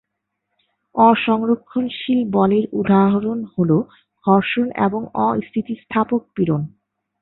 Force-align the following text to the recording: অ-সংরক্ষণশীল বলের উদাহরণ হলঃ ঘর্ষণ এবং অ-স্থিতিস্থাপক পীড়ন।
অ-সংরক্ষণশীল 0.95 2.19
বলের 2.31 2.65
উদাহরণ 2.71 3.39
হলঃ 3.53 3.81
ঘর্ষণ 4.25 4.67
এবং 4.85 5.01
অ-স্থিতিস্থাপক 5.19 6.21
পীড়ন। 6.35 6.61